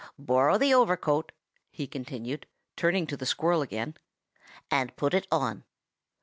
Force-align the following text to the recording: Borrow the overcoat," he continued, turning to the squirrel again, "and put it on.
Borrow 0.17 0.57
the 0.57 0.73
overcoat," 0.73 1.31
he 1.69 1.85
continued, 1.85 2.47
turning 2.75 3.05
to 3.05 3.15
the 3.15 3.27
squirrel 3.27 3.61
again, 3.61 3.93
"and 4.71 4.95
put 4.95 5.13
it 5.13 5.27
on. 5.31 5.63